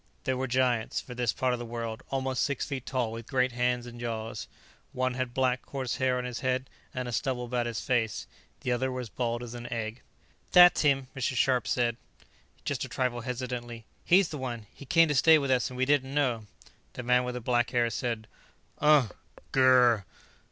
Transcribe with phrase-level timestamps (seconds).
[0.23, 3.51] They were giants, for this part of the world, almost six feet tall, with great
[3.51, 4.47] hands and jaws.
[4.93, 8.25] One had black, coarse hair on his head and a stubble about his face;
[8.61, 10.01] the other was bald as an egg.
[10.53, 11.35] "That's him," Mrs.
[11.37, 11.97] Scharpe said
[12.65, 13.85] just a trifle hesitantly.
[14.03, 14.65] "He's the one.
[14.73, 16.47] He came to stay with us and we didn't know"
[16.93, 18.25] The man with black hair said:
[18.79, 19.09] "Uh.
[19.51, 20.03] Gur."